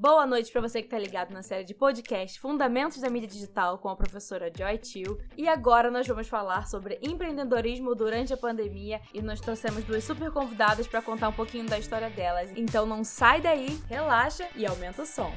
[0.00, 3.78] Boa noite para você que está ligado na série de podcast Fundamentos da Mídia Digital
[3.78, 5.18] com a professora Joy Till.
[5.36, 10.30] E agora nós vamos falar sobre empreendedorismo durante a pandemia e nós trouxemos duas super
[10.30, 12.52] convidadas para contar um pouquinho da história delas.
[12.56, 15.32] Então não sai daí, relaxa e aumenta o som.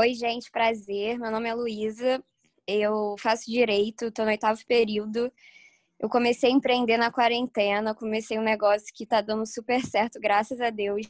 [0.00, 1.18] Oi, gente, prazer.
[1.18, 2.22] Meu nome é Luísa.
[2.64, 5.32] Eu faço direito, estou no oitavo período
[6.00, 10.60] eu comecei a empreender na quarentena, comecei um negócio que está dando super certo, graças
[10.60, 11.06] a Deus,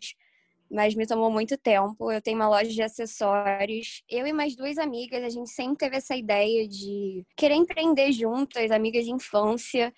[0.70, 2.10] mas me tomou muito tempo.
[2.10, 4.02] Eu tenho uma loja de acessórios.
[4.08, 8.70] Eu e mais duas amigas, a gente sempre teve essa ideia de querer empreender juntas,
[8.70, 9.92] amigas de infância.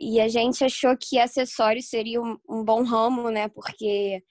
[0.00, 3.48] E a gente achou que acessórios seria um, bom ramo, né?
[3.48, 4.22] Porque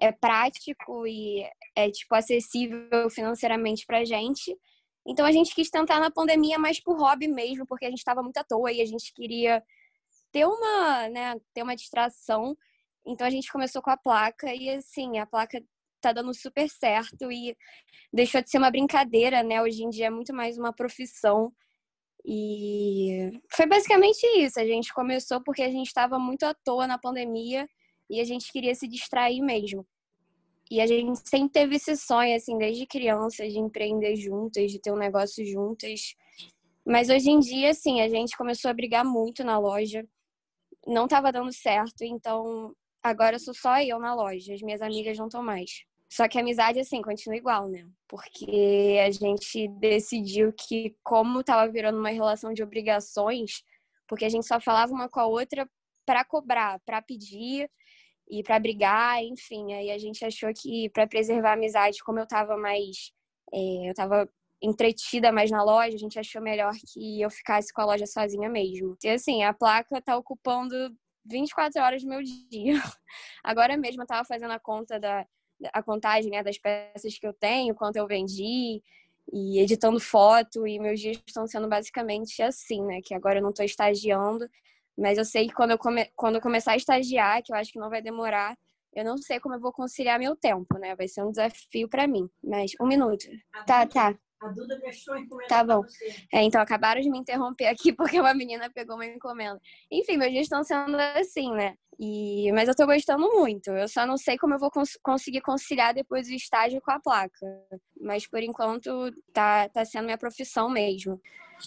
[0.00, 1.42] é prático e
[1.74, 4.54] é tipo acessível financeiramente pra gente.
[5.06, 8.22] Então a gente quis tentar na pandemia mais por hobby mesmo, porque a gente estava
[8.22, 9.62] muito à toa e a gente queria
[10.30, 12.56] ter uma, né, ter uma distração.
[13.06, 15.62] Então a gente começou com a placa e assim, a placa
[16.00, 17.56] tá dando super certo e
[18.12, 19.62] deixou de ser uma brincadeira, né?
[19.62, 21.52] Hoje em dia é muito mais uma profissão.
[22.24, 24.60] E foi basicamente isso.
[24.60, 27.68] A gente começou porque a gente estava muito à toa na pandemia
[28.10, 29.86] e a gente queria se distrair mesmo.
[30.72, 34.90] E a gente sempre teve esse sonho, assim, desde criança, de empreender juntas, de ter
[34.90, 36.14] um negócio juntas.
[36.82, 40.02] Mas hoje em dia, assim, a gente começou a brigar muito na loja.
[40.86, 44.54] Não estava dando certo, então agora sou só eu na loja.
[44.54, 45.84] As minhas amigas não estão mais.
[46.10, 47.86] Só que a amizade, assim, continua igual, né?
[48.08, 53.62] Porque a gente decidiu que, como estava virando uma relação de obrigações,
[54.08, 55.68] porque a gente só falava uma com a outra
[56.06, 57.68] para cobrar, para pedir
[58.32, 59.74] e para brigar, enfim.
[59.74, 63.12] Aí a gente achou que para preservar a amizade, como eu tava mais.
[63.52, 64.26] É, eu tava
[64.62, 68.48] entretida mais na loja, a gente achou melhor que eu ficasse com a loja sozinha
[68.48, 68.96] mesmo.
[69.04, 70.74] E assim, a placa tá ocupando
[71.26, 72.74] 24 horas do meu dia.
[73.44, 75.26] Agora mesmo eu tava fazendo a conta da
[75.72, 78.82] a contagem né, das peças que eu tenho, quanto eu vendi,
[79.32, 83.00] e editando foto, e meus dias estão sendo basicamente assim, né?
[83.00, 84.48] Que agora eu não estou estagiando,
[84.96, 86.10] mas eu sei que quando eu, come...
[86.16, 88.56] quando eu começar a estagiar, que eu acho que não vai demorar,
[88.94, 90.94] eu não sei como eu vou conciliar meu tempo, né?
[90.94, 92.28] Vai ser um desafio para mim.
[92.42, 93.24] Mas um minuto.
[93.52, 94.18] A tá, Duda, tá.
[94.42, 95.82] A Duda deixou encomenda Tá bom.
[96.32, 99.60] É, então, acabaram de me interromper aqui porque uma menina pegou uma encomenda.
[99.90, 101.74] Enfim, meus dias estão sendo assim, né?
[101.98, 103.70] E, mas eu tô gostando muito.
[103.70, 107.00] Eu só não sei como eu vou cons conseguir conciliar depois o estágio com a
[107.00, 107.46] placa.
[108.00, 111.20] Mas por enquanto tá, tá sendo minha profissão mesmo.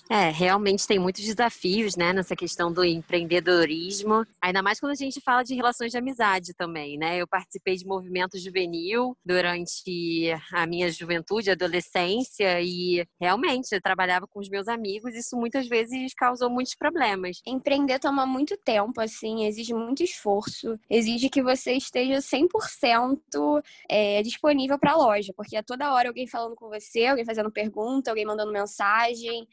[0.09, 5.19] É, realmente tem muitos desafios, né, nessa questão do empreendedorismo, ainda mais quando a gente
[5.21, 7.17] fala de relações de amizade também, né?
[7.17, 14.39] Eu participei de movimento juvenil durante a minha juventude, adolescência e realmente eu trabalhava com
[14.39, 17.41] os meus amigos, isso muitas vezes causou muitos problemas.
[17.45, 24.77] Empreender toma muito tempo, assim, exige muito esforço, exige que você esteja 100% é, disponível
[24.77, 28.25] para a loja, porque é toda hora alguém falando com você, alguém fazendo pergunta, alguém
[28.25, 29.47] mandando mensagem.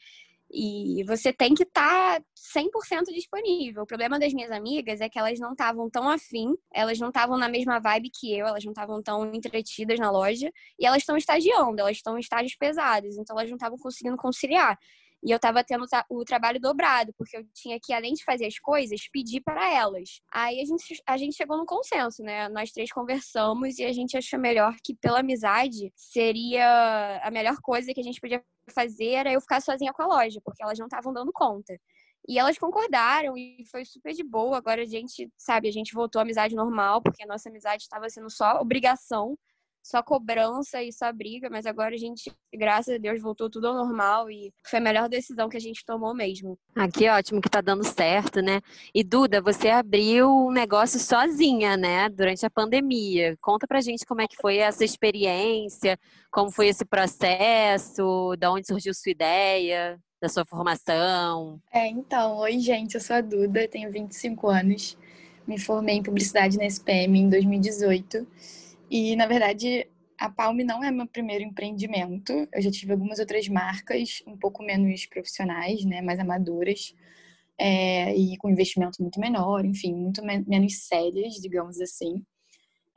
[0.53, 2.25] E você tem que estar tá
[2.55, 3.85] 100% disponível.
[3.85, 7.39] O problema das minhas amigas é que elas não estavam tão afim, elas não estavam
[7.39, 11.17] na mesma vibe que eu, elas não estavam tão entretidas na loja, e elas estão
[11.17, 14.79] estagiando, elas estão em estágios pesados, então elas não estavam conseguindo conciliar.
[15.25, 18.59] E eu tava tendo o trabalho dobrado, porque eu tinha que, além de fazer as
[18.59, 20.21] coisas, pedir para elas.
[20.33, 22.49] Aí a gente, a gente chegou no consenso, né?
[22.49, 27.95] Nós três conversamos e a gente achou melhor que, pela amizade, seria a melhor coisa
[27.95, 30.87] que a gente podia fazer era eu ficar sozinha com a loja, porque elas não
[30.87, 31.79] estavam dando conta.
[32.29, 34.57] E elas concordaram e foi super de boa.
[34.57, 38.09] Agora a gente, sabe, a gente voltou à amizade normal, porque a nossa amizade estava
[38.09, 39.37] sendo só obrigação
[39.83, 43.75] só cobrança e só briga, mas agora a gente, graças a Deus, voltou tudo ao
[43.75, 46.57] normal e foi a melhor decisão que a gente tomou mesmo.
[46.77, 48.61] Ah, que ótimo que tá dando certo, né?
[48.95, 53.37] E Duda, você abriu um negócio sozinha, né, durante a pandemia.
[53.41, 55.99] Conta pra gente como é que foi essa experiência,
[56.31, 61.61] como foi esse processo, da onde surgiu sua ideia, da sua formação.
[61.73, 64.97] É, então, oi gente, eu sou a Duda, tenho 25 anos,
[65.45, 68.25] me formei em publicidade na SPM em 2018
[68.95, 72.31] e, na verdade, a Palme não é meu primeiro empreendimento.
[72.53, 76.95] Eu já tive algumas outras marcas, um pouco menos profissionais, né, mais amadoras,
[77.59, 82.23] é, e com investimento muito menor, enfim, muito men menos sérias, digamos assim.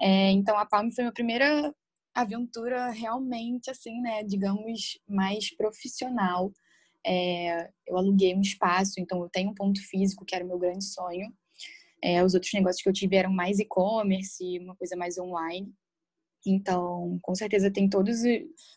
[0.02, 1.74] É, então, a Palme foi minha primeira
[2.14, 6.52] aventura realmente, assim, né, digamos, mais profissional.
[7.08, 10.60] É, eu aluguei um espaço, então eu tenho um ponto físico, que era o meu
[10.60, 11.34] grande sonho.
[12.04, 15.74] É, os outros negócios que eu tive eram mais e-commerce, uma coisa mais online.
[16.46, 18.20] Então, com certeza tem todos,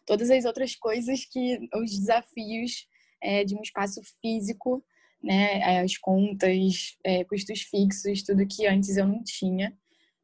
[0.06, 2.87] todas as outras coisas que os desafios
[3.23, 4.82] é, de um espaço físico
[5.23, 9.76] né, as contas, é, custos fixos, tudo que antes eu não tinha.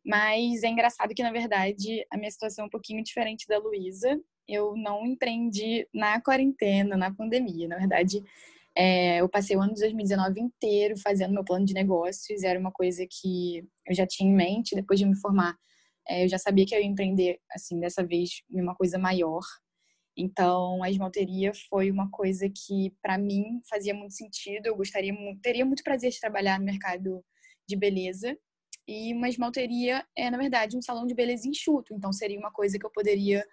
[0.04, 4.20] Mas é engraçado que, na verdade, a minha situação é um pouquinho diferente da Luísa.
[4.46, 7.66] Eu não empreendi na quarentena, na pandemia.
[7.66, 8.22] Na verdade,
[8.76, 12.42] é, eu passei o ano de 2019 inteiro fazendo meu plano de negócios.
[12.42, 14.74] Era uma coisa que eu já tinha em mente.
[14.74, 15.58] Depois de me formar, é,
[16.08, 19.42] eu já sabia que eu ia empreender, assim, dessa vez, em uma coisa maior.
[20.16, 24.66] Então, a esmalteria foi uma coisa que, para mim, fazia muito sentido.
[24.66, 25.12] Eu gostaria,
[25.42, 27.24] teria muito prazer de trabalhar no mercado
[27.68, 28.36] de beleza.
[28.86, 31.94] E uma esmalteria é, na verdade, um salão de beleza enxuto.
[31.94, 33.44] Então, seria uma coisa que eu poderia,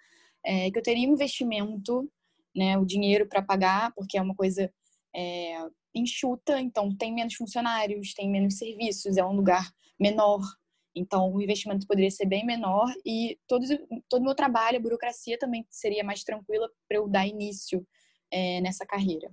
[0.44, 2.08] é, que eu teria um investimento,
[2.54, 4.72] né, o dinheiro para pagar, porque é uma coisa
[5.14, 5.58] é,
[5.94, 6.60] enxuta.
[6.60, 10.40] Então, tem menos funcionários, tem menos serviços, é um lugar menor.
[10.94, 13.64] Então, o investimento poderia ser bem menor e todo
[14.08, 17.86] todo o meu trabalho, a burocracia também seria mais tranquila para eu dar início
[18.30, 19.30] é, nessa carreira.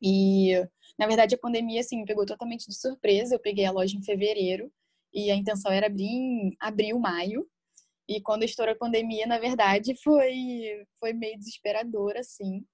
[0.00, 0.52] E,
[0.98, 3.34] na verdade, a pandemia, assim, me pegou totalmente de surpresa.
[3.34, 4.70] Eu peguei a loja em fevereiro
[5.12, 7.46] e a intenção era abrir em abril, maio.
[8.08, 12.64] E quando estourou a pandemia, na verdade, foi, foi meio desesperador, assim.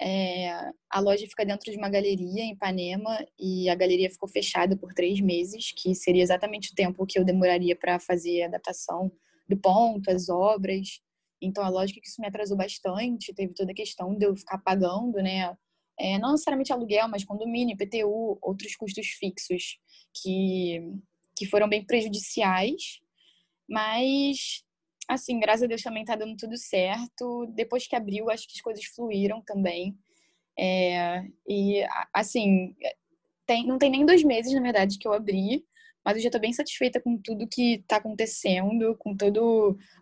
[0.00, 0.50] É,
[0.90, 4.94] a loja fica dentro de uma galeria em Ipanema e a galeria ficou fechada por
[4.94, 9.10] três meses, que seria exatamente o tempo que eu demoraria para fazer a adaptação
[9.48, 11.00] do ponto, as obras.
[11.42, 13.34] Então, a lógica que isso me atrasou bastante.
[13.34, 15.56] Teve toda a questão de eu ficar pagando, né?
[15.98, 19.78] É, não necessariamente aluguel, mas condomínio, IPTU, outros custos fixos
[20.22, 20.80] que
[21.38, 23.00] que foram bem prejudiciais,
[23.68, 24.64] mas
[25.08, 27.46] assim, graças a Deus também tá dando tudo certo.
[27.54, 29.98] Depois que abriu, acho que as coisas fluíram também.
[30.58, 31.82] É, e
[32.12, 32.74] assim,
[33.46, 35.64] tem, não tem nem dois meses, na verdade, que eu abri,
[36.04, 39.40] mas eu já tô bem satisfeita com tudo que tá acontecendo, com toda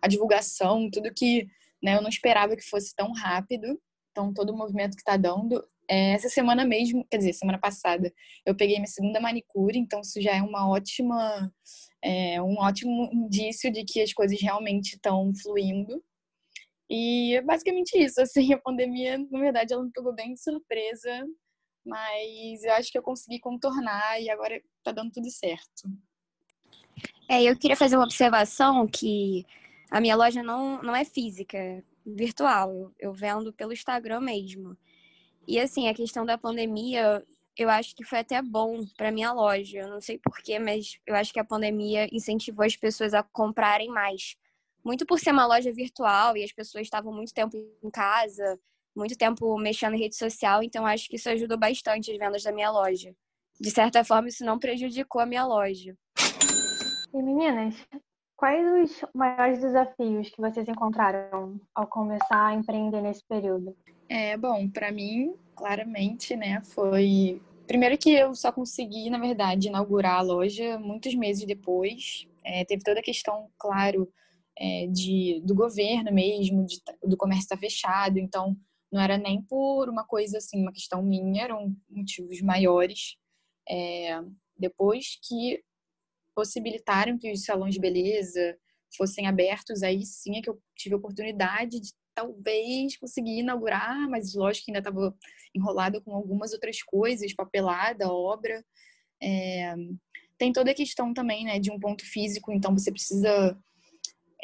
[0.01, 1.47] a divulgação, tudo que
[1.81, 3.79] né, eu não esperava que fosse tão rápido.
[4.11, 5.63] Então, todo o movimento que tá dando.
[5.89, 8.13] É, essa semana mesmo, quer dizer, semana passada,
[8.45, 11.51] eu peguei minha segunda manicure, então isso já é uma ótima,
[12.03, 16.03] é, um ótimo indício de que as coisas realmente estão fluindo.
[16.89, 21.25] E é basicamente isso, assim, a pandemia, na verdade, ela me pegou bem de surpresa,
[21.85, 25.89] mas eu acho que eu consegui contornar e agora tá dando tudo certo.
[27.29, 29.45] É, eu queria fazer uma observação que
[29.89, 32.71] a minha loja não, não é física, é virtual.
[32.71, 34.77] Eu, eu vendo pelo Instagram mesmo.
[35.47, 37.23] E assim, a questão da pandemia,
[37.57, 39.79] eu acho que foi até bom para minha loja.
[39.79, 43.89] Eu não sei porquê, mas eu acho que a pandemia incentivou as pessoas a comprarem
[43.89, 44.35] mais.
[44.83, 48.59] Muito por ser uma loja virtual e as pessoas estavam muito tempo em casa,
[48.95, 52.51] muito tempo mexendo em rede social, então acho que isso ajudou bastante as vendas da
[52.51, 53.15] minha loja.
[53.59, 55.95] De certa forma, isso não prejudicou a minha loja.
[57.13, 57.75] E meninas,
[58.35, 63.75] quais os maiores desafios que vocês encontraram ao começar a empreender nesse período?
[64.09, 67.41] É, bom, para mim, claramente, né, foi.
[67.65, 72.25] Primeiro que eu só consegui, na verdade, inaugurar a loja muitos meses depois.
[72.43, 74.11] É, teve toda a questão, claro,
[74.57, 78.55] é, de, do governo mesmo, de, do comércio estar tá fechado, então
[78.91, 83.17] não era nem por uma coisa assim, uma questão minha, eram motivos maiores.
[83.69, 84.21] É,
[84.57, 85.61] depois que
[86.33, 88.57] possibilitaram que os salões de beleza
[88.95, 94.33] fossem abertos, aí sim é que eu tive a oportunidade de talvez conseguir inaugurar, mas
[94.33, 95.15] lógico que ainda estava
[95.53, 98.65] enrolado com algumas outras coisas, papelada, obra.
[99.21, 99.75] É,
[100.35, 103.55] tem toda a questão também, né, de um ponto físico, então você precisa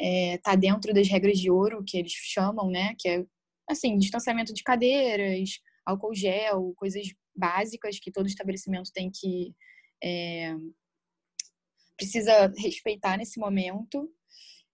[0.00, 3.24] é, tá dentro das regras de ouro, que eles chamam, né, que é,
[3.68, 9.52] assim, distanciamento de cadeiras, álcool gel, coisas básicas que todo estabelecimento tem que
[10.02, 10.54] é,
[11.96, 14.08] precisa respeitar nesse momento.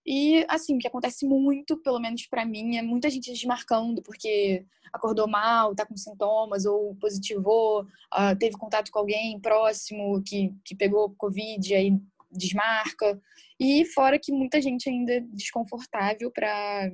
[0.05, 4.65] E, assim, o que acontece muito, pelo menos para mim, é muita gente desmarcando porque
[4.91, 10.75] acordou mal, tá com sintomas, ou positivou, uh, teve contato com alguém próximo que, que
[10.75, 11.91] pegou Covid, aí
[12.31, 13.21] desmarca.
[13.59, 16.91] E fora que muita gente ainda é desconfortável para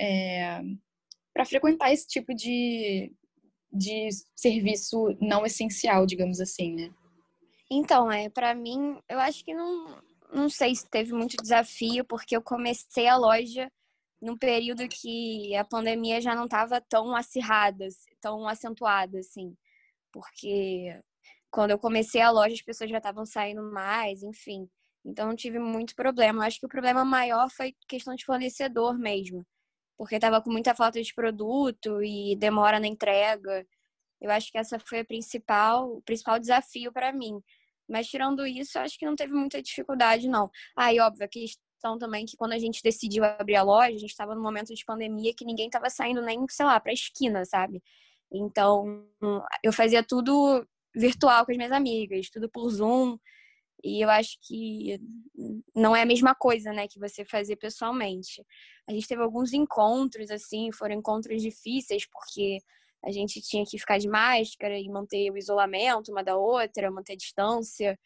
[0.00, 0.60] é,
[1.32, 3.12] para frequentar esse tipo de,
[3.72, 6.90] de serviço não essencial, digamos assim, né?
[7.70, 12.36] Então, é, para mim, eu acho que não, não sei se teve muito desafio, porque
[12.36, 13.70] eu comecei a loja
[14.20, 17.86] num período que a pandemia já não estava tão acirrada,
[18.20, 19.56] tão acentuada, assim.
[20.12, 21.00] Porque
[21.50, 24.68] quando eu comecei a loja, as pessoas já estavam saindo mais, enfim.
[25.04, 26.46] Então não tive muito problema.
[26.46, 29.44] Acho que o problema maior foi questão de fornecedor mesmo.
[29.98, 33.66] Porque estava com muita falta de produto e demora na entrega.
[34.20, 37.42] Eu acho que essa foi a principal, o principal desafio para mim.
[37.92, 40.50] Mas tirando isso, acho que não teve muita dificuldade, não.
[40.74, 43.98] Ah, e óbvio, a questão também que quando a gente decidiu abrir a loja, a
[43.98, 46.94] gente estava num momento de pandemia que ninguém estava saindo nem, sei lá, para a
[46.94, 47.82] esquina, sabe?
[48.32, 49.04] Então,
[49.62, 53.18] eu fazia tudo virtual com as minhas amigas, tudo por Zoom.
[53.84, 54.98] E eu acho que
[55.74, 58.42] não é a mesma coisa, né, que você fazer pessoalmente.
[58.88, 62.58] A gente teve alguns encontros, assim, foram encontros difíceis, porque
[63.04, 67.14] a gente tinha que ficar de máscara e manter o isolamento uma da outra, manter
[67.14, 67.98] a distância.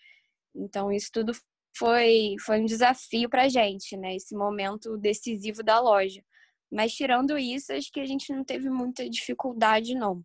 [0.54, 1.32] Então, isso tudo
[1.76, 6.22] foi, foi um desafio para a gente, né, esse momento decisivo da loja.
[6.70, 10.22] Mas, tirando isso, acho que a gente não teve muita dificuldade, não.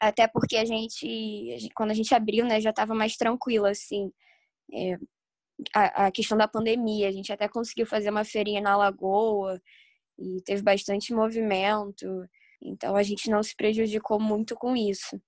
[0.00, 4.10] Até porque a gente, quando a gente abriu, né, já estava mais tranquilo, assim
[4.72, 4.98] é,
[5.74, 7.08] a, a, questão da pandemia.
[7.08, 9.60] A gente até conseguiu fazer uma feirinha na Lagoa
[10.18, 12.06] e teve bastante movimento.
[12.62, 15.20] Então a gente não se prejudicou muito com isso.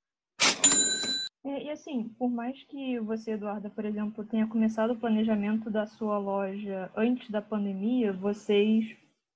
[1.45, 5.87] É, e assim, por mais que você, Eduarda, por exemplo, tenha começado o planejamento da
[5.87, 8.85] sua loja antes da pandemia, vocês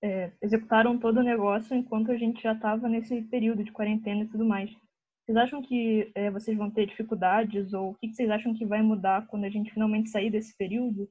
[0.02, 4.28] é, executaram todo o negócio enquanto a gente já estava nesse período de quarentena e
[4.28, 4.70] tudo mais.
[5.24, 8.82] Vocês acham que é, vocês vão ter dificuldades ou o que vocês acham que vai
[8.82, 11.08] mudar quando a gente finalmente sair desse período?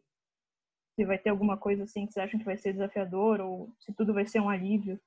[0.95, 3.93] Se vai ter alguma coisa assim que vocês acham que vai ser desafiador ou se
[3.93, 4.99] tudo vai ser um alívio?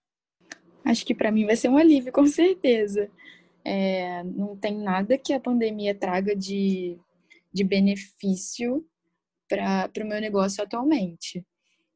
[0.84, 3.10] Acho que para mim vai ser um alívio, com certeza.
[3.64, 6.98] É, não tem nada que a pandemia traga de,
[7.52, 8.86] de benefício
[9.48, 11.44] para o meu negócio atualmente.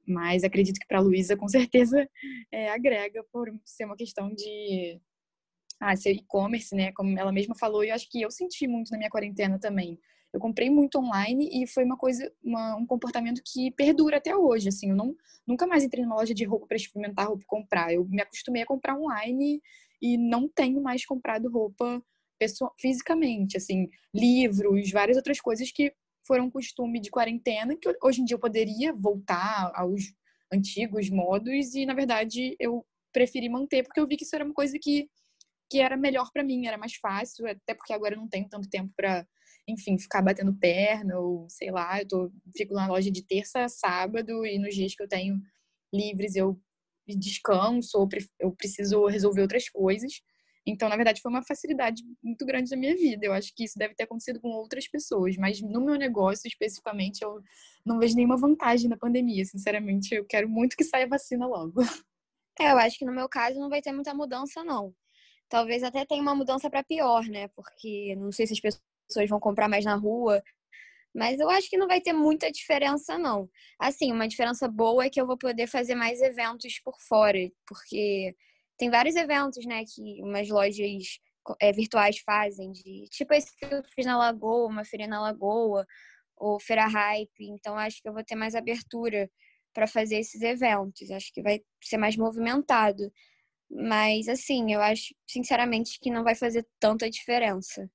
[0.06, 2.08] Mas acredito que para a Luísa, com certeza,
[2.50, 4.98] é, agrega por ser uma questão de
[5.78, 6.92] ah, ser e-commerce, né?
[6.92, 9.98] Como ela mesma falou, e eu acho que eu senti muito na minha quarentena também.
[10.32, 14.68] Eu comprei muito online e foi uma coisa, uma, um comportamento que perdura até hoje.
[14.68, 15.14] Assim, eu não,
[15.46, 17.92] nunca mais entrei numa loja de roupa para experimentar roupa e comprar.
[17.92, 19.60] Eu me acostumei a comprar online
[20.02, 22.02] e não tenho mais comprado roupa
[22.38, 23.56] pessoal, fisicamente.
[23.56, 25.92] Assim, livros, várias outras coisas que
[26.26, 30.12] foram costume de quarentena que hoje em dia eu poderia voltar aos
[30.52, 34.52] antigos modos e na verdade eu preferi manter porque eu vi que isso era uma
[34.52, 35.08] coisa que
[35.70, 38.68] que era melhor para mim, era mais fácil, até porque agora eu não tenho tanto
[38.70, 39.26] tempo para,
[39.68, 43.68] enfim, ficar batendo perna ou sei lá, eu tô, fico na loja de terça a
[43.68, 45.38] sábado e nos dias que eu tenho
[45.92, 46.58] livres eu
[47.06, 48.08] descanso ou
[48.40, 50.12] eu preciso resolver outras coisas.
[50.66, 53.24] Então, na verdade, foi uma facilidade muito grande da minha vida.
[53.24, 57.22] Eu acho que isso deve ter acontecido com outras pessoas, mas no meu negócio especificamente,
[57.22, 57.40] eu
[57.86, 59.44] não vejo nenhuma vantagem na pandemia.
[59.46, 61.74] Sinceramente, eu quero muito que saia vacina logo.
[62.60, 64.92] É, eu acho que no meu caso não vai ter muita mudança, não
[65.48, 67.48] talvez até tenha uma mudança para pior, né?
[67.48, 68.82] Porque não sei se as pessoas
[69.28, 70.42] vão comprar mais na rua,
[71.14, 73.48] mas eu acho que não vai ter muita diferença, não.
[73.78, 78.34] Assim, uma diferença boa é que eu vou poder fazer mais eventos por fora, porque
[78.78, 81.18] tem vários eventos, né, que umas lojas
[81.60, 85.86] é, virtuais fazem, de tipo esse que eu fiz na Lagoa, uma feira na Lagoa,
[86.36, 87.40] ou Feira Hype.
[87.40, 89.30] Então, acho que eu vou ter mais abertura
[89.74, 91.10] para fazer esses eventos.
[91.10, 93.12] Acho que vai ser mais movimentado.
[93.70, 97.90] Mas, assim, eu acho, sinceramente, que não vai fazer tanta diferença.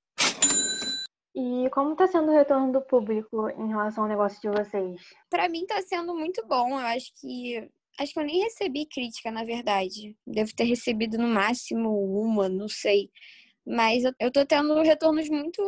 [1.35, 5.01] E como está sendo o retorno do público em relação ao negócio de vocês?
[5.29, 6.69] Para mim está sendo muito bom.
[6.69, 7.67] Eu acho que
[7.99, 10.15] acho que eu nem recebi crítica, na verdade.
[10.27, 11.89] Devo ter recebido no máximo
[12.21, 13.09] uma, não sei.
[13.65, 15.61] Mas eu tô tendo retornos muito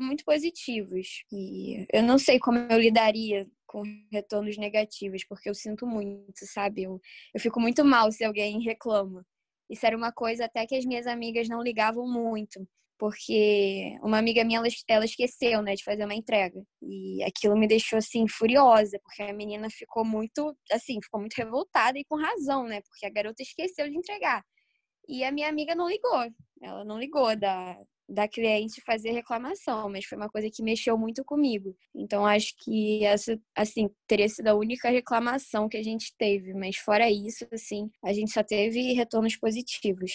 [0.00, 1.24] muito positivos.
[1.32, 6.82] E eu não sei como eu lidaria com retornos negativos, porque eu sinto muito, sabe?
[6.84, 7.00] Eu,
[7.34, 9.24] eu fico muito mal se alguém reclama.
[9.70, 12.66] Isso era uma coisa até que as minhas amigas não ligavam muito,
[13.02, 16.62] porque uma amiga minha, ela esqueceu, né, de fazer uma entrega.
[16.80, 21.98] E aquilo me deixou, assim, furiosa, porque a menina ficou muito, assim, ficou muito revoltada
[21.98, 24.44] e com razão, né, porque a garota esqueceu de entregar.
[25.08, 26.28] E a minha amiga não ligou,
[26.62, 27.76] ela não ligou da,
[28.08, 31.76] da cliente fazer reclamação, mas foi uma coisa que mexeu muito comigo.
[31.92, 36.76] Então acho que essa assim teria sido a única reclamação que a gente teve, mas
[36.76, 40.12] fora isso, assim, a gente só teve retornos positivos.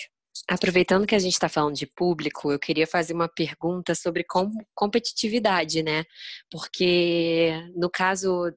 [0.50, 4.52] Aproveitando que a gente está falando de público, eu queria fazer uma pergunta sobre com
[4.76, 6.04] competitividade, né?
[6.52, 8.52] Porque no caso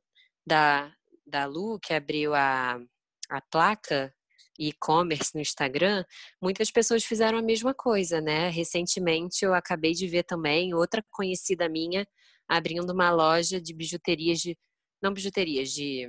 [0.47, 0.93] da,
[1.27, 2.81] da Lu, que abriu a,
[3.29, 4.13] a placa
[4.59, 6.05] e-commerce no Instagram,
[6.41, 8.51] muitas pessoas fizeram a mesma coisa, né?
[8.51, 12.07] Recentemente eu acabei de ver também outra conhecida minha
[12.49, 14.59] abrindo uma loja de bijuterias de
[15.03, 16.09] não bijuterias, de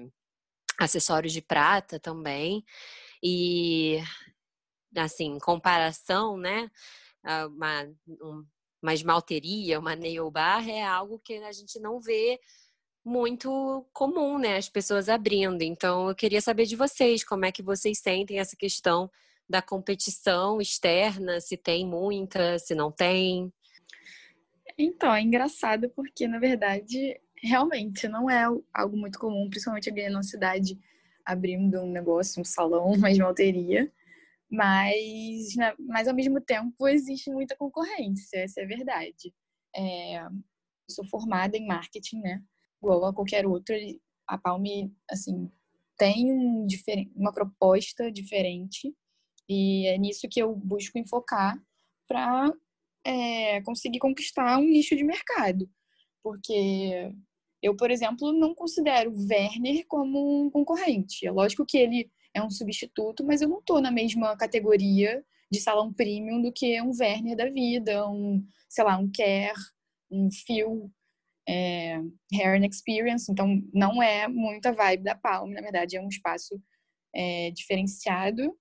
[0.80, 2.63] acessórios de prata também.
[3.24, 4.00] E
[4.95, 6.69] assim, comparação, né,
[7.48, 7.88] uma,
[8.81, 12.39] uma esmalteria, uma nail bar é algo que a gente não vê
[13.03, 14.57] muito comum, né?
[14.57, 15.62] As pessoas abrindo.
[15.63, 19.10] Então, eu queria saber de vocês, como é que vocês sentem essa questão
[19.50, 23.51] da competição externa, se tem muita, se não tem.
[24.77, 28.43] Então, é engraçado porque, na verdade, realmente não é
[28.74, 30.79] algo muito comum, principalmente aqui na cidade,
[31.25, 33.91] abrindo um negócio, um salão, uma esmalteria.
[34.51, 39.34] Mas, mas, ao mesmo tempo, existe muita concorrência, essa é a verdade.
[39.75, 40.22] é,
[40.89, 42.43] sou formada em marketing, né?
[42.81, 43.74] Igual a qualquer outro,
[44.27, 45.50] a Palme, assim,
[45.98, 46.67] tem um,
[47.15, 48.93] uma proposta diferente
[49.48, 51.58] e é nisso que eu busco enfocar
[52.08, 52.51] para
[53.05, 55.70] é, conseguir conquistar um nicho de mercado.
[56.24, 57.13] Porque
[57.62, 61.25] eu, por exemplo, não considero o Werner como um concorrente.
[61.25, 65.60] É lógico que ele é um substituto, mas eu não estou na mesma categoria de
[65.60, 69.54] salão premium do que um Werner da vida, um, sei lá, um Care,
[70.10, 70.90] um Phil,
[71.48, 71.98] é,
[72.34, 73.32] Hair and Experience.
[73.32, 76.62] Então, não é muita vibe da Palm, na verdade, é um espaço
[77.14, 78.58] é, diferenciado.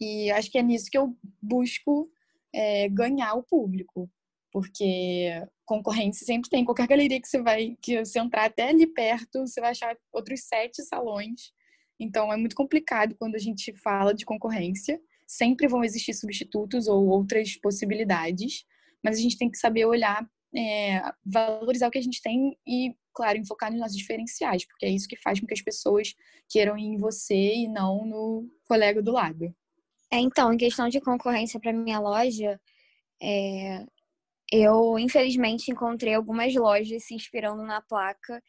[0.00, 2.10] E acho que é nisso que eu busco
[2.54, 4.10] é, ganhar o público,
[4.50, 5.30] porque
[5.66, 6.64] concorrência sempre tem.
[6.64, 10.44] Qualquer galeria que você vai, que você entrar até ali perto, você vai achar outros
[10.44, 11.52] sete salões.
[12.00, 14.98] Então é muito complicado quando a gente fala de concorrência.
[15.26, 18.64] Sempre vão existir substitutos ou outras possibilidades,
[19.04, 20.26] mas a gente tem que saber olhar,
[20.56, 24.90] é, valorizar o que a gente tem e, claro, enfocar nos nossos diferenciais, porque é
[24.90, 26.14] isso que faz com que as pessoas
[26.48, 29.54] queiram ir em você e não no colega do lado.
[30.10, 32.60] É, então, em questão de concorrência para minha loja,
[33.22, 33.86] é,
[34.50, 38.42] eu infelizmente encontrei algumas lojas se inspirando na placa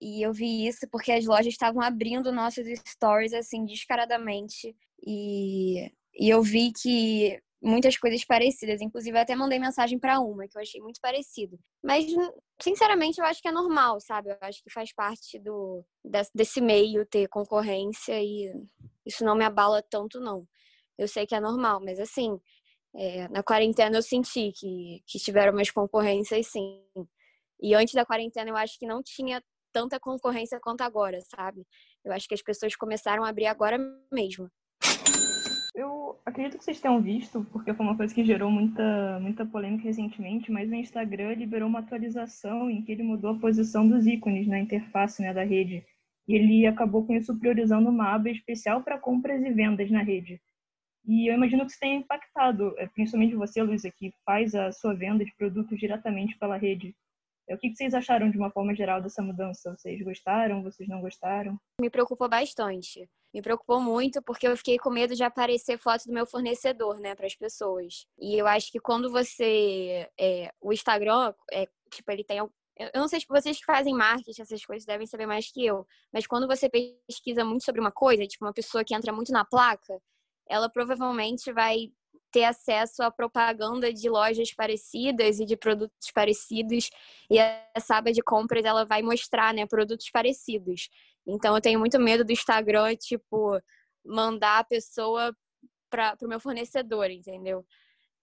[0.00, 4.74] e eu vi isso porque as lojas estavam abrindo nossos stories assim descaradamente
[5.06, 10.56] e, e eu vi que muitas coisas parecidas, inclusive até mandei mensagem para uma que
[10.56, 11.58] eu achei muito parecido.
[11.84, 12.06] Mas
[12.60, 14.30] sinceramente eu acho que é normal, sabe?
[14.30, 15.84] Eu acho que faz parte do
[16.34, 18.52] desse meio ter concorrência e
[19.04, 20.46] isso não me abala tanto não
[21.00, 22.38] eu sei que é normal, mas assim,
[22.94, 26.84] é, na quarentena eu senti que, que tiveram umas concorrências, sim.
[27.58, 29.42] E antes da quarentena eu acho que não tinha
[29.72, 31.66] tanta concorrência quanto agora, sabe?
[32.04, 33.78] Eu acho que as pessoas começaram a abrir agora
[34.12, 34.50] mesmo.
[35.74, 39.84] Eu acredito que vocês tenham visto, porque foi uma coisa que gerou muita, muita polêmica
[39.84, 44.46] recentemente, mas o Instagram liberou uma atualização em que ele mudou a posição dos ícones
[44.46, 45.84] na interface né, da rede.
[46.26, 50.40] E ele acabou com isso priorizando uma aba especial para compras e vendas na rede.
[51.06, 54.94] E eu imagino que isso tenha impactado, é, principalmente você, Luísa, que faz a sua
[54.94, 56.94] venda de produtos diretamente pela rede.
[57.50, 59.76] O que vocês acharam de uma forma geral dessa mudança?
[59.76, 60.62] Vocês gostaram?
[60.62, 61.58] Vocês não gostaram?
[61.80, 63.08] Me preocupou bastante.
[63.34, 67.14] Me preocupou muito porque eu fiquei com medo de aparecer foto do meu fornecedor, né,
[67.14, 68.06] para as pessoas.
[68.18, 70.08] E eu acho que quando você.
[70.18, 72.38] É, o Instagram, é, tipo, ele tem
[72.94, 75.86] eu não sei se vocês que fazem marketing, essas coisas devem saber mais que eu,
[76.10, 79.44] mas quando você pesquisa muito sobre uma coisa, tipo uma pessoa que entra muito na
[79.44, 80.00] placa,
[80.48, 81.92] ela provavelmente vai
[82.30, 86.90] ter acesso a propaganda de lojas parecidas e de produtos parecidos
[87.30, 87.38] e
[87.74, 90.88] essa aba de compras ela vai mostrar, né, produtos parecidos.
[91.26, 93.60] Então eu tenho muito medo do Instagram, tipo,
[94.04, 95.34] mandar a pessoa
[95.90, 97.64] para o meu fornecedor, entendeu?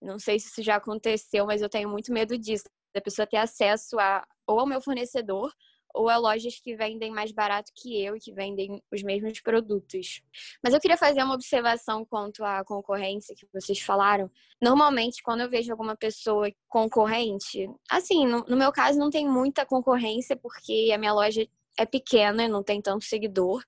[0.01, 3.37] Não sei se isso já aconteceu, mas eu tenho muito medo disso, da pessoa ter
[3.37, 5.51] acesso a ou ao meu fornecedor
[5.97, 10.21] ou a lojas que vendem mais barato que eu e que vendem os mesmos produtos.
[10.63, 14.29] Mas eu queria fazer uma observação quanto à concorrência que vocês falaram.
[14.61, 19.65] Normalmente, quando eu vejo alguma pessoa concorrente, assim, no, no meu caso não tem muita
[19.65, 21.47] concorrência porque a minha loja
[21.77, 23.63] é pequena, não tem tanto seguidor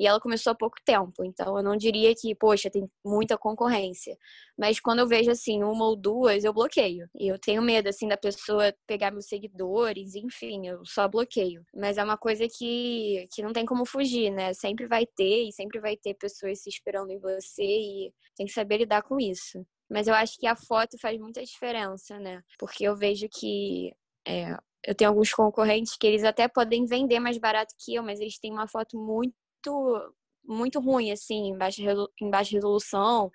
[0.00, 4.16] e ela começou há pouco tempo, então eu não diria que, poxa, tem muita concorrência.
[4.58, 7.06] Mas quando eu vejo assim uma ou duas, eu bloqueio.
[7.14, 11.62] E eu tenho medo assim da pessoa pegar meus seguidores, enfim, eu só bloqueio.
[11.74, 14.54] Mas é uma coisa que que não tem como fugir, né?
[14.54, 18.52] Sempre vai ter e sempre vai ter pessoas se esperando em você e tem que
[18.52, 19.62] saber lidar com isso.
[19.90, 22.42] Mas eu acho que a foto faz muita diferença, né?
[22.58, 23.92] Porque eu vejo que
[24.26, 28.20] é, eu tenho alguns concorrentes que eles até podem vender mais barato que eu, mas
[28.20, 29.32] eles têm uma foto muito
[30.42, 31.82] muito ruim, assim, em baixa,
[32.20, 33.30] em baixa resolução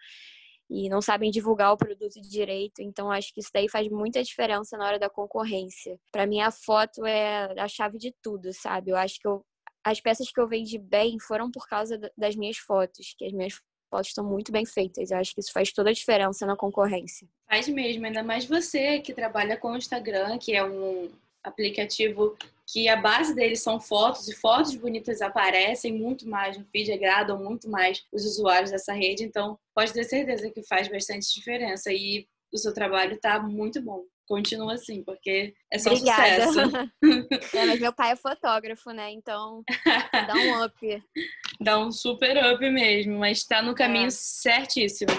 [0.69, 2.81] e não sabem divulgar o produto direito.
[2.81, 5.97] Então, acho que isso daí faz muita diferença na hora da concorrência.
[6.11, 8.91] Para mim, a foto é a chave de tudo, sabe?
[8.91, 9.45] Eu acho que eu,
[9.83, 13.53] as peças que eu vendi bem foram por causa das minhas fotos, que as minhas
[13.89, 15.11] fotos estão muito bem feitas.
[15.11, 17.27] Eu acho que isso faz toda a diferença na concorrência.
[17.47, 21.11] Faz mesmo, ainda mais você que trabalha com o Instagram, que é um
[21.45, 22.35] aplicativo
[22.67, 27.37] que a base deles são fotos e fotos bonitas aparecem muito mais no feed, agradam
[27.37, 32.27] muito mais os usuários dessa rede, então pode ter certeza que faz bastante diferença e
[32.51, 34.03] o seu trabalho está muito bom.
[34.27, 36.47] Continua assim, porque é só Obrigada.
[36.47, 36.71] sucesso.
[37.55, 39.11] É, mas meu pai é fotógrafo, né?
[39.11, 39.63] Então
[40.11, 41.03] dá um up.
[41.61, 44.09] Dá um super up mesmo, mas está no caminho é.
[44.09, 45.11] certíssimo.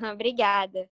[0.12, 0.88] Obrigada.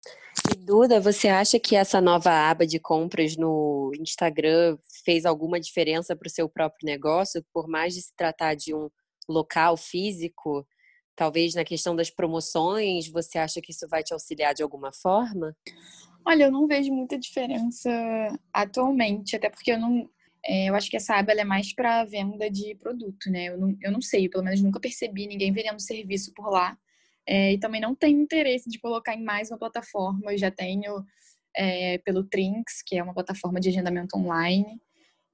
[0.52, 6.16] E Duda, você acha que essa nova aba de compras no Instagram fez alguma diferença
[6.16, 8.90] para o seu próprio negócio, por mais de se tratar de um
[9.28, 10.68] local físico?
[11.16, 15.56] Talvez na questão das promoções, você acha que isso vai te auxiliar de alguma forma?
[16.26, 17.90] Olha, eu não vejo muita diferença
[18.52, 20.10] atualmente, até porque eu não.
[20.46, 23.46] É, eu acho que essa aba é mais para venda de produto, né?
[23.46, 26.78] Eu não, eu não sei, pelo menos nunca percebi ninguém vendendo serviço por lá.
[27.28, 30.32] É, e também não tenho interesse de colocar em mais uma plataforma.
[30.32, 31.06] Eu já tenho
[31.56, 34.82] é, pelo Trinks, que é uma plataforma de agendamento online.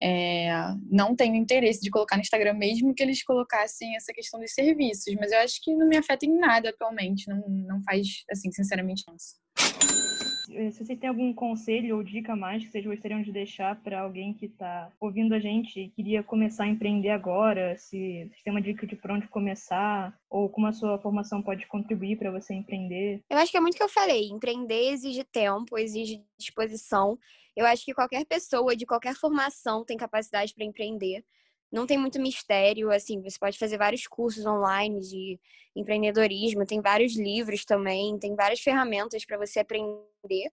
[0.02, 0.50] É,
[0.90, 5.14] não tenho interesse de colocar no Instagram, mesmo que eles colocassem essa questão dos serviços,
[5.16, 9.04] mas eu acho que não me afeta em nada atualmente, não, não faz, assim, sinceramente,
[9.14, 10.29] isso.
[10.52, 14.02] Eh, se você tem algum conselho ou dica mais que vocês gostariam de deixar para
[14.02, 18.52] alguém que está ouvindo a gente e queria começar a empreender agora, se você tem
[18.52, 22.54] uma dica de por onde começar ou como a sua formação pode contribuir para você
[22.54, 23.22] empreender?
[23.30, 24.30] Eu acho que é muito o que eu falei.
[24.30, 27.18] Empreender exige tempo, exige disposição.
[27.56, 31.24] Eu acho que qualquer pessoa de qualquer formação tem capacidade para empreender
[31.72, 35.40] não tem muito mistério, assim, você pode fazer vários cursos online de
[35.76, 40.52] empreendedorismo, tem vários livros também, tem várias ferramentas para você aprender.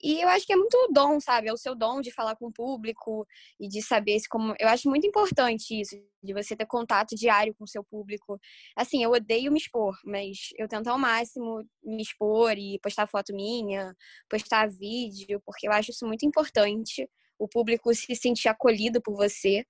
[0.00, 1.48] E eu acho que é muito dom, sabe?
[1.48, 3.26] É o seu dom de falar com o público
[3.58, 4.54] e de saber se como.
[4.58, 8.38] Eu acho muito importante isso, de você ter contato diário com o seu público.
[8.76, 13.34] Assim, eu odeio me expor, mas eu tento ao máximo me expor e postar foto
[13.34, 13.92] minha,
[14.30, 17.08] postar vídeo, porque eu acho isso muito importante.
[17.36, 19.64] O público se sentir acolhido por você.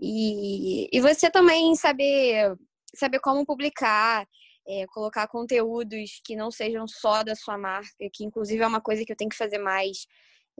[0.00, 2.56] E, e você também saber,
[2.94, 4.26] saber como publicar,
[4.66, 9.04] é, colocar conteúdos que não sejam só da sua marca, que inclusive é uma coisa
[9.04, 10.06] que eu tenho que fazer mais.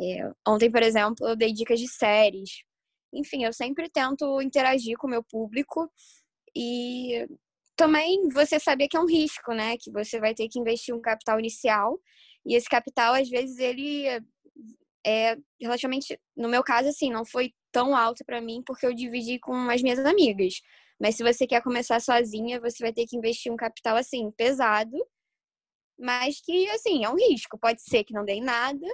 [0.00, 2.62] É, ontem, por exemplo, eu dei dicas de séries.
[3.12, 5.90] Enfim, eu sempre tento interagir com o meu público
[6.56, 7.26] e
[7.76, 9.76] também você saber que é um risco, né?
[9.78, 11.98] Que você vai ter que investir um capital inicial
[12.44, 14.06] e esse capital, às vezes, ele
[15.04, 19.38] é relativamente, no meu caso, assim, não foi tão alto para mim porque eu dividi
[19.38, 20.60] com as minhas amigas.
[21.00, 24.96] Mas se você quer começar sozinha, você vai ter que investir um capital assim pesado,
[25.98, 27.58] mas que assim é um risco.
[27.58, 28.86] Pode ser que não dê nada,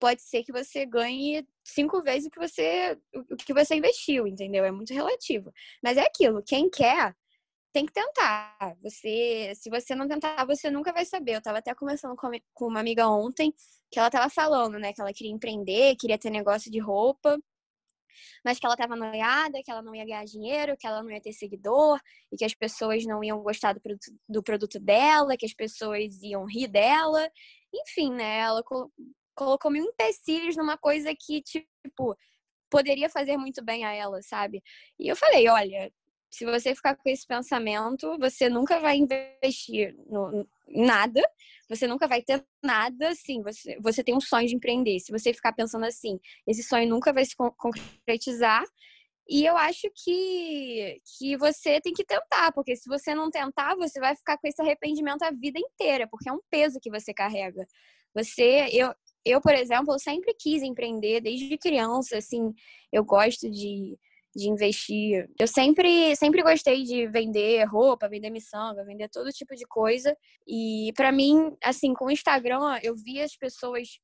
[0.00, 4.64] pode ser que você ganhe cinco vezes o que você o que você investiu, entendeu?
[4.64, 5.52] É muito relativo.
[5.82, 6.42] Mas é aquilo.
[6.42, 7.14] Quem quer
[7.72, 8.76] tem que tentar.
[8.82, 11.36] Você, se você não tentar, você nunca vai saber.
[11.36, 13.52] Eu tava até conversando com, uma amiga ontem
[13.90, 17.38] que ela tava falando, né, que ela queria empreender, queria ter negócio de roupa
[18.44, 21.20] mas que ela estava noiada, que ela não ia ganhar dinheiro, que ela não ia
[21.20, 21.98] ter seguidor,
[22.32, 26.22] e que as pessoas não iam gostar do produto, do produto dela, que as pessoas
[26.22, 27.30] iam rir dela.
[27.74, 28.38] Enfim, né?
[28.38, 28.62] Ela
[29.34, 32.16] colocou mil empecilhos numa coisa que, tipo,
[32.70, 34.62] poderia fazer muito bem a ela, sabe?
[34.98, 35.92] E eu falei, olha,
[36.30, 41.22] se você ficar com esse pensamento, você nunca vai investir no, nada,
[41.68, 43.42] você nunca vai ter nada assim.
[43.42, 44.98] Você, você tem um sonho de empreender.
[45.00, 48.64] Se você ficar pensando assim, esse sonho nunca vai se concretizar.
[49.28, 53.98] E eu acho que, que você tem que tentar, porque se você não tentar, você
[53.98, 57.66] vai ficar com esse arrependimento a vida inteira, porque é um peso que você carrega.
[58.14, 62.54] Você, eu, eu por exemplo, eu sempre quis empreender desde criança, assim,
[62.92, 63.98] eu gosto de
[64.36, 65.28] de investir.
[65.40, 70.16] Eu sempre, sempre gostei de vender roupa, vender miçanga, vender todo tipo de coisa.
[70.46, 73.98] E para mim, assim, com o Instagram, eu via as pessoas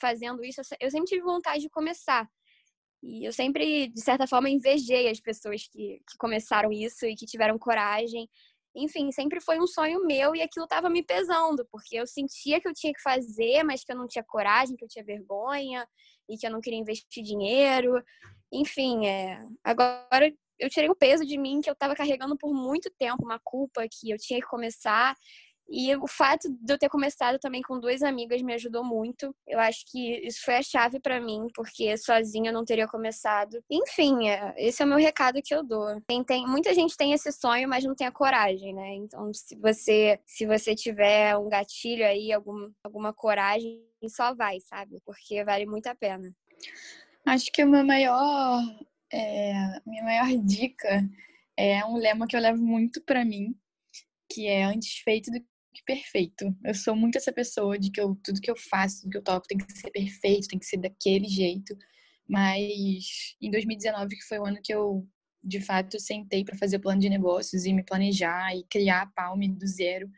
[0.00, 2.28] fazendo isso, eu sempre tive vontade de começar.
[3.02, 7.26] E eu sempre, de certa forma, invejei as pessoas que, que começaram isso e que
[7.26, 8.28] tiveram coragem.
[8.76, 12.68] Enfim, sempre foi um sonho meu e aquilo estava me pesando, porque eu sentia que
[12.68, 15.86] eu tinha que fazer, mas que eu não tinha coragem, que eu tinha vergonha
[16.28, 18.02] e que eu não queria investir dinheiro.
[18.52, 22.90] Enfim, é, agora eu tirei o peso de mim que eu estava carregando por muito
[22.98, 25.14] tempo, uma culpa que eu tinha que começar.
[25.68, 29.34] E o fato de eu ter começado também com duas amigas me ajudou muito.
[29.46, 33.62] Eu acho que isso foi a chave para mim, porque sozinha eu não teria começado.
[33.70, 36.00] Enfim, é, esse é o meu recado que eu dou.
[36.06, 38.94] Tem, tem, muita gente tem esse sonho, mas não tem a coragem, né?
[38.94, 45.00] Então, se você se você tiver um gatilho aí, algum, alguma coragem, só vai, sabe?
[45.04, 46.34] Porque vale muito a pena.
[47.26, 48.62] Acho que a minha maior,
[49.12, 51.08] é, minha maior dica
[51.56, 53.54] é um lema que eu levo muito para mim,
[54.30, 56.54] que é antes feito do que perfeito.
[56.64, 59.24] Eu sou muito essa pessoa de que eu, tudo que eu faço, tudo que eu
[59.24, 61.76] toco tem que ser perfeito, tem que ser daquele jeito.
[62.28, 65.06] Mas em 2019, que foi o ano que eu
[65.42, 69.06] de fato sentei para fazer o plano de negócios e me planejar e criar a
[69.06, 70.08] Palme do zero,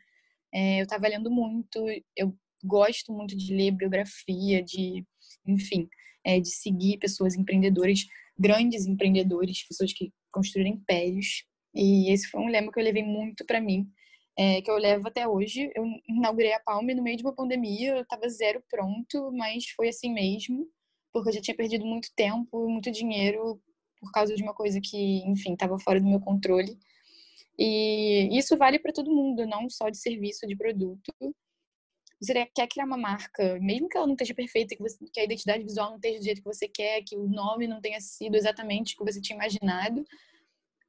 [0.53, 5.05] é, eu estava lendo muito, eu gosto muito de ler biografia, de,
[5.45, 5.87] enfim,
[6.25, 8.05] é, de seguir pessoas empreendedoras,
[8.37, 11.43] grandes empreendedores, pessoas que construíram impérios.
[11.73, 13.89] E esse foi um lema que eu levei muito para mim,
[14.37, 15.71] é, que eu levo até hoje.
[15.75, 19.89] Eu inaugurei a Palme no meio de uma pandemia, eu estava zero pronto, mas foi
[19.89, 20.67] assim mesmo,
[21.13, 23.61] porque eu já tinha perdido muito tempo, muito dinheiro
[23.99, 26.77] por causa de uma coisa que, enfim, estava fora do meu controle.
[27.57, 31.11] E isso vale para todo mundo, não só de serviço, de produto.
[32.19, 35.23] Você quer criar uma marca, mesmo que ela não esteja perfeita, que, você, que a
[35.23, 38.35] identidade visual não esteja do jeito que você quer, que o nome não tenha sido
[38.35, 40.03] exatamente o que você tinha imaginado,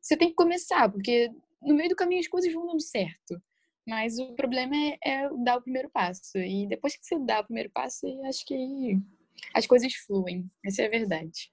[0.01, 3.41] você tem que começar, porque no meio do caminho as coisas vão dando certo.
[3.87, 6.37] Mas o problema é, é dar o primeiro passo.
[6.37, 8.99] E depois que você dá o primeiro passo, acho que
[9.55, 10.51] as coisas fluem.
[10.65, 11.51] Essa é a verdade.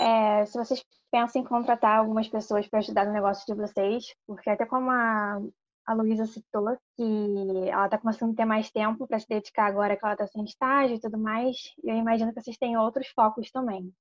[0.00, 4.48] É, se vocês pensam em contratar algumas pessoas para ajudar no negócio de vocês, porque
[4.48, 5.40] até como a,
[5.86, 9.96] a Luísa citou, que ela está começando a ter mais tempo para se dedicar agora
[9.96, 13.50] que ela está sem estágio e tudo mais, eu imagino que vocês têm outros focos
[13.50, 13.92] também.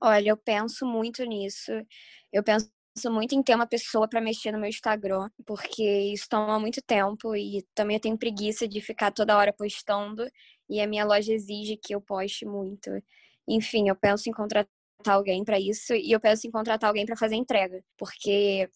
[0.00, 1.72] Olha, eu penso muito nisso.
[2.32, 2.70] Eu penso
[3.10, 7.36] muito em ter uma pessoa para mexer no meu Instagram, porque isso toma muito tempo
[7.36, 10.26] e também eu tenho preguiça de ficar toda hora postando
[10.68, 12.90] e a minha loja exige que eu poste muito.
[13.46, 14.68] Enfim, eu penso em contratar
[15.06, 18.68] alguém para isso e eu penso em contratar alguém para fazer entrega, porque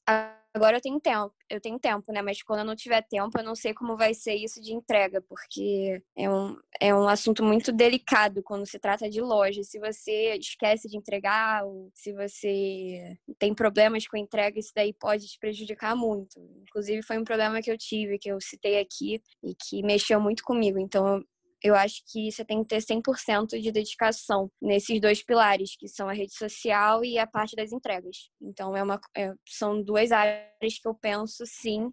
[0.54, 2.22] agora eu tenho tempo, eu tenho tempo, né?
[2.22, 5.22] Mas quando eu não tiver tempo, eu não sei como vai ser isso de entrega,
[5.22, 9.62] porque é um, é um assunto muito delicado quando se trata de loja.
[9.62, 15.26] Se você esquece de entregar, ou se você tem problemas com entrega, isso daí pode
[15.26, 16.40] te prejudicar muito.
[16.62, 20.42] Inclusive, foi um problema que eu tive, que eu citei aqui, e que mexeu muito
[20.42, 20.78] comigo.
[20.78, 21.24] Então,
[21.62, 26.08] eu acho que você tem que ter 100% de dedicação nesses dois pilares, que são
[26.08, 28.30] a rede social e a parte das entregas.
[28.40, 31.90] Então, é uma, é, são duas áreas que eu penso, sim,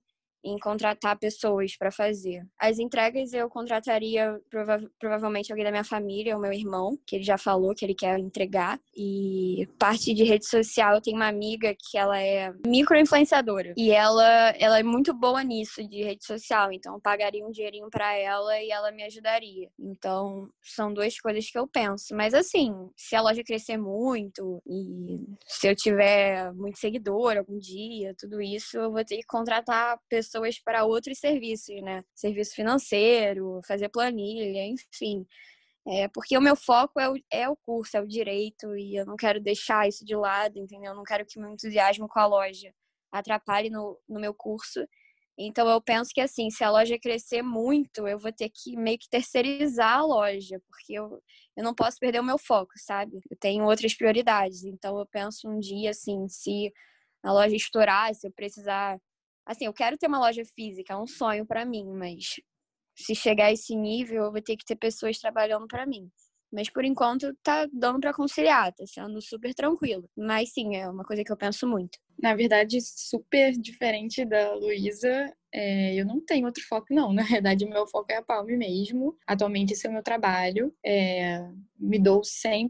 [0.48, 2.46] em contratar pessoas para fazer.
[2.60, 7.24] As entregas eu contrataria prova provavelmente alguém da minha família, o meu irmão, que ele
[7.24, 8.80] já falou que ele quer entregar.
[8.96, 13.74] E parte de rede social, eu tenho uma amiga que ela é micro-influenciadora.
[13.78, 16.72] E ela, ela é muito boa nisso, de rede social.
[16.72, 19.70] Então, eu pagaria um dinheirinho para ela e ela me ajudaria.
[19.80, 22.16] Então, são duas coisas que eu penso.
[22.16, 28.16] Mas, assim, se a loja crescer muito e se eu tiver muito seguidor algum dia,
[28.18, 32.04] tudo isso, eu vou ter que contratar pessoas pessoas para outros serviços, né?
[32.16, 35.26] Serviço financeiro, fazer planilha, enfim.
[35.88, 39.06] É, porque o meu foco é o, é o curso, é o direito, e eu
[39.06, 40.92] não quero deixar isso de lado, entendeu?
[40.92, 42.74] Eu não quero que meu entusiasmo com a loja
[43.12, 44.86] atrapalhe no, no meu curso.
[45.40, 48.98] Então eu penso que assim, se a loja crescer muito, eu vou ter que meio
[48.98, 51.22] que terceirizar a loja, porque eu,
[51.56, 53.20] eu não posso perder o meu foco, sabe?
[53.30, 54.64] Eu tenho outras prioridades.
[54.64, 56.72] Então eu penso um dia assim, se
[57.24, 59.00] a loja estourar, se eu precisar
[59.48, 62.36] Assim, eu quero ter uma loja física, é um sonho para mim, mas
[62.94, 66.12] se chegar a esse nível, eu vou ter que ter pessoas trabalhando para mim.
[66.52, 70.10] Mas por enquanto tá dando para conciliar, tá sendo super tranquilo.
[70.18, 71.98] Mas sim, é uma coisa que eu penso muito.
[72.22, 77.12] Na verdade, super diferente da Luísa, é, eu não tenho outro foco, não.
[77.12, 79.18] Na verdade, meu foco é a Palme mesmo.
[79.26, 80.72] Atualmente, esse é o meu trabalho.
[80.86, 82.70] É, me dou 100%,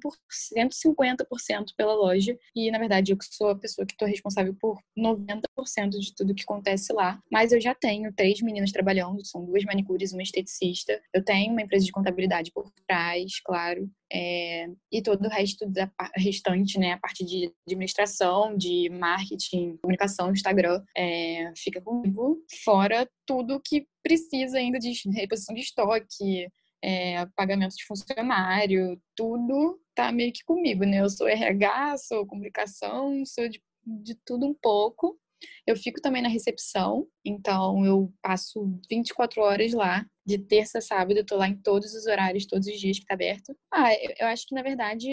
[0.55, 2.37] 150% pela loja.
[2.55, 6.43] E, na verdade, eu sou a pessoa que estou responsável por 90% de tudo que
[6.43, 7.21] acontece lá.
[7.29, 11.01] Mas eu já tenho três meninas trabalhando, são duas manicures uma esteticista.
[11.13, 13.89] Eu tenho uma empresa de contabilidade por trás, claro.
[14.11, 20.31] É, e todo o resto da restante, né, a parte de administração, de marketing, comunicação,
[20.31, 22.41] Instagram, é, fica comigo.
[22.63, 22.76] Fora
[23.25, 26.47] tudo que precisa ainda de reposição de estoque,
[26.83, 31.01] é, pagamento de funcionário, tudo tá meio que comigo, né?
[31.01, 35.19] Eu sou RH, sou comunicação, sou de, de tudo um pouco.
[35.65, 41.17] Eu fico também na recepção, então eu passo 24 horas lá, de terça a sábado,
[41.17, 43.55] eu tô lá em todos os horários, todos os dias que tá aberto.
[43.71, 45.07] Ah, eu acho que na verdade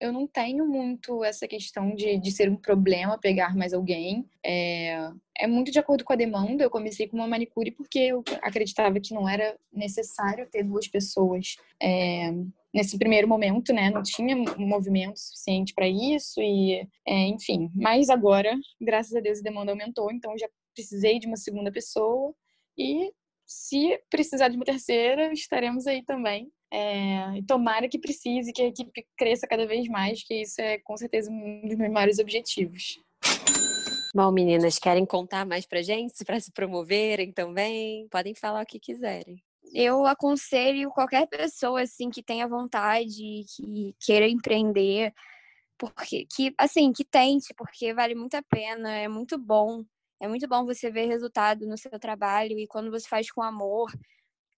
[0.00, 4.28] eu não tenho muito essa questão de, de ser um problema pegar mais alguém.
[4.44, 6.62] É, é muito de acordo com a demanda.
[6.62, 11.56] Eu comecei com uma manicure porque eu acreditava que não era necessário ter duas pessoas
[11.82, 12.32] é,
[12.72, 13.90] nesse primeiro momento, né?
[13.90, 17.70] Não tinha movimento suficiente para isso e, é, enfim.
[17.74, 22.32] Mas agora, graças a Deus, a demanda aumentou, então já precisei de uma segunda pessoa
[22.76, 23.12] e
[23.44, 26.52] se precisar de uma terceira, estaremos aí também.
[26.70, 30.96] É, tomara que precise, que a equipe cresça cada vez mais, que isso é com
[30.96, 33.00] certeza um dos meus maiores objetivos.
[34.14, 38.08] Bom, meninas, querem contar mais pra gente, para se promoverem também?
[38.08, 39.42] Podem falar o que quiserem.
[39.72, 45.12] Eu aconselho qualquer pessoa assim que tenha vontade, que queira empreender,
[45.78, 49.84] porque que assim, que tente, porque vale muito a pena, é muito bom.
[50.20, 53.92] É muito bom você ver resultado no seu trabalho e quando você faz com amor,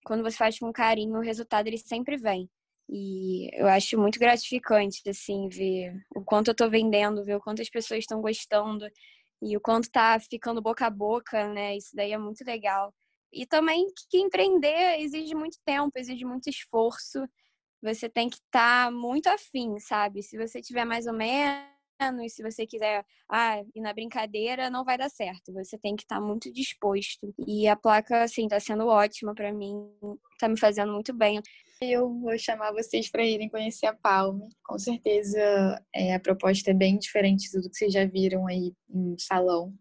[0.05, 2.49] quando você faz com carinho, o resultado ele sempre vem.
[2.89, 7.63] E eu acho muito gratificante, assim, ver o quanto eu tô vendendo, ver o quanto
[7.63, 8.85] as pessoas estão gostando
[9.43, 11.77] e o quanto tá ficando boca a boca, né?
[11.77, 12.93] Isso daí é muito legal.
[13.33, 17.25] E também que empreender exige muito tempo, exige muito esforço.
[17.83, 20.23] Você tem que estar tá muito afim, sabe?
[20.23, 21.71] Se você tiver mais ou menos,
[22.23, 25.53] e se você quiser ah, ir na brincadeira, não vai dar certo.
[25.53, 27.33] Você tem que estar tá muito disposto.
[27.47, 29.75] E a placa, assim, tá sendo ótima para mim,
[30.39, 31.41] tá me fazendo muito bem.
[31.83, 34.49] Eu vou chamar vocês para irem conhecer a Palme.
[34.65, 35.41] Com certeza
[35.95, 39.75] é, a proposta é bem diferente do que vocês já viram aí no salão.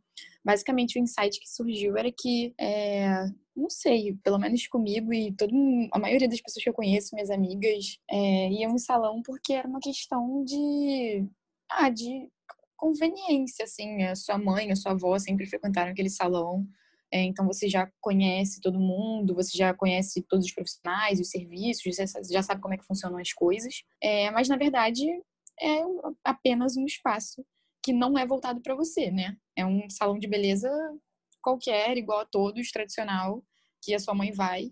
[0.44, 5.54] Basicamente, o insight que surgiu era que, é, não sei, pelo menos comigo e todo,
[5.92, 9.68] a maioria das pessoas que eu conheço, minhas amigas, é, iam em salão porque era
[9.68, 11.28] uma questão de,
[11.70, 12.30] ah, de
[12.78, 14.04] conveniência, assim.
[14.04, 16.66] A sua mãe, a sua avó sempre frequentaram aquele salão.
[17.12, 21.96] É, então você já conhece todo mundo, você já conhece todos os profissionais, os serviços,
[22.30, 23.84] já sabe como é que funcionam as coisas.
[24.02, 25.06] É, mas na verdade
[25.60, 25.82] é
[26.24, 27.44] apenas um espaço
[27.84, 29.36] que não é voltado para você, né?
[29.56, 30.70] É um salão de beleza
[31.42, 33.44] qualquer, igual a todos, tradicional,
[33.82, 34.72] que a sua mãe vai.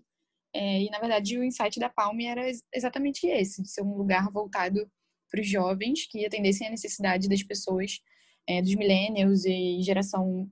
[0.54, 4.30] É, e na verdade o insight da Palme era exatamente esse, de ser um lugar
[4.30, 4.88] voltado
[5.30, 8.00] para os jovens que atendessem a necessidade das pessoas,
[8.46, 10.50] é, dos millennials e geração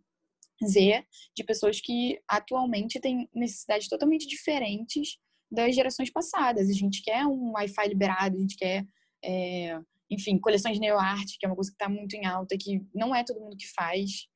[0.65, 5.19] Z, de pessoas que atualmente têm necessidades totalmente diferentes
[5.51, 6.69] das gerações passadas.
[6.69, 8.87] A gente quer um Wi-Fi liberado, a gente quer
[9.25, 9.79] é,
[10.11, 13.15] enfim, coleções de neoarte, que é uma coisa que está muito em alta, que não
[13.15, 14.29] é todo mundo que faz.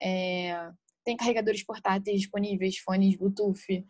[0.00, 0.70] É,
[1.04, 3.84] tem carregadores portáteis disponíveis, fones Bluetooth.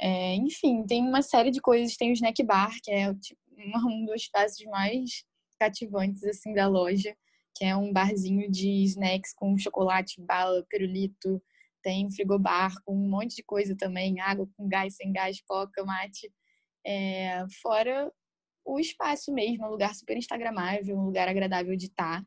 [0.00, 1.96] É, enfim, tem uma série de coisas.
[1.96, 3.40] Tem o Snack Bar, que é tipo,
[3.88, 5.24] um dos espaços mais
[5.60, 7.14] cativantes assim da loja,
[7.54, 11.42] que é um barzinho de snacks com chocolate, bala, pirulito.
[11.82, 16.32] Tem frigobar com um monte de coisa também, água com gás, sem gás, coca, mate.
[16.86, 18.10] É, fora
[18.64, 22.24] o espaço mesmo, um lugar super instagramável, um lugar agradável de estar.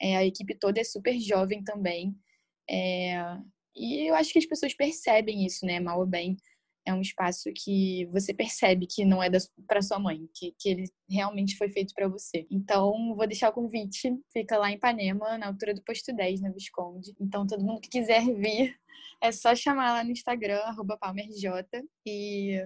[0.00, 2.14] É, a equipe toda é super jovem também.
[2.68, 3.16] É,
[3.76, 5.80] e eu acho que as pessoas percebem isso, né?
[5.80, 6.36] Mal ou bem.
[6.86, 9.28] É um espaço que você percebe que não é
[9.66, 12.46] para sua mãe, que, que ele realmente foi feito para você.
[12.50, 14.14] Então, vou deixar o convite.
[14.32, 17.14] Fica lá em Ipanema, na altura do posto 10, na Visconde.
[17.20, 18.76] Então, todo mundo que quiser vir,
[19.22, 21.46] é só chamar lá no Instagram, arroba palmerj.
[22.06, 22.64] E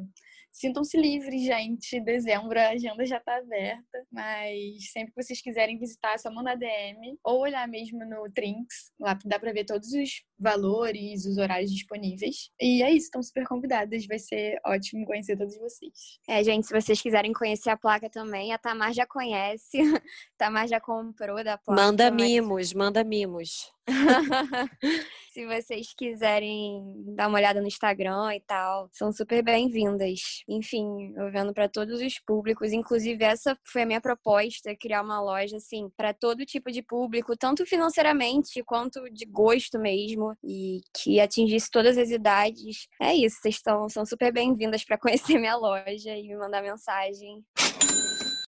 [0.58, 2.00] Sintam-se livres, gente.
[2.00, 6.56] Dezembro a agenda já está aberta, mas sempre que vocês quiserem visitar, é só mandar
[6.56, 8.90] DM ou olhar mesmo no Trinks.
[8.98, 12.50] Lá dá para ver todos os valores, os horários disponíveis.
[12.60, 14.04] E é isso, estão super convidadas.
[14.06, 16.18] Vai ser ótimo conhecer todos vocês.
[16.28, 19.78] É, gente, se vocês quiserem conhecer a placa também, a Tamar já conhece.
[20.36, 21.80] Tamar já comprou da placa.
[21.80, 23.72] Manda mimos, manda mimos.
[25.32, 30.42] Se vocês quiserem dar uma olhada no Instagram e tal, são super bem-vindas.
[30.48, 35.20] Enfim, eu vendo para todos os públicos, inclusive essa foi a minha proposta, criar uma
[35.20, 41.20] loja assim para todo tipo de público, tanto financeiramente quanto de gosto mesmo, e que
[41.20, 42.88] atingisse todas as idades.
[43.00, 47.44] É isso, vocês estão são super bem-vindas para conhecer minha loja e me mandar mensagem.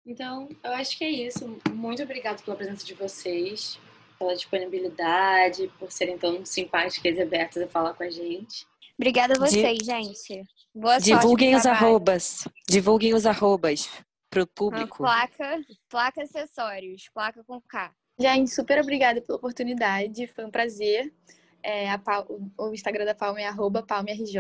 [0.06, 1.58] Então, eu acho que é isso.
[1.72, 3.80] Muito obrigada pela presença de vocês
[4.24, 8.66] pela disponibilidade, por serem tão simpáticas e abertas a falar com a gente.
[8.98, 9.86] Obrigada a vocês, Di...
[9.86, 10.44] gente.
[10.74, 12.48] Boa Divulguem os arrobas.
[12.70, 13.90] Divulguem os arrobas
[14.30, 15.04] pro público.
[15.04, 17.92] Uma placa, placa acessórios, placa com K.
[18.18, 21.14] Gente, super obrigada pela oportunidade, foi um prazer.
[21.62, 24.40] É, a, o, o Instagram da Palma é arroba palmerj.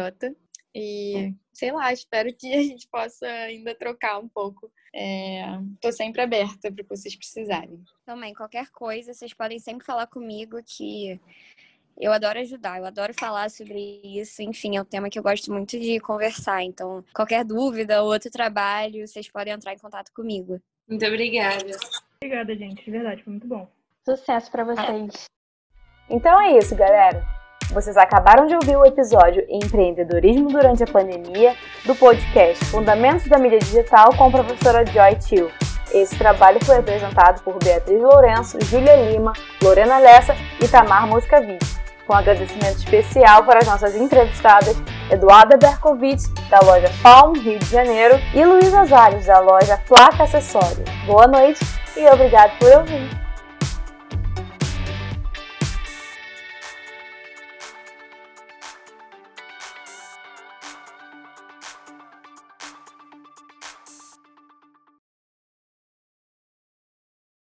[0.75, 4.71] E sei lá, espero que a gente possa ainda trocar um pouco.
[5.75, 7.83] Estou é, sempre aberta para o que vocês precisarem.
[8.05, 11.19] Também, qualquer coisa, vocês podem sempre falar comigo que
[11.99, 14.41] eu adoro ajudar, eu adoro falar sobre isso.
[14.41, 16.63] Enfim, é um tema que eu gosto muito de conversar.
[16.63, 20.59] Então, qualquer dúvida ou outro trabalho, vocês podem entrar em contato comigo.
[20.87, 21.77] Muito obrigada.
[22.17, 22.83] Obrigada, gente.
[22.83, 23.69] De verdade, foi muito bom.
[24.05, 25.25] Sucesso para vocês.
[26.09, 27.42] Então é isso, galera.
[27.73, 31.55] Vocês acabaram de ouvir o episódio Empreendedorismo durante a Pandemia
[31.85, 35.51] do podcast Fundamentos da Mídia Digital com a professora Joy Tio.
[35.91, 41.65] Esse trabalho foi apresentado por Beatriz Lourenço, Júlia Lima, Lorena Lessa e Tamar Moscavite,
[42.05, 44.77] com agradecimento especial para as nossas entrevistadas
[45.09, 50.87] Eduarda Berkovitz, da loja Palm, Rio de Janeiro, e Luísa Zales, da loja Placa Acessórios.
[51.07, 51.59] Boa noite
[51.97, 53.22] e obrigado por ouvir!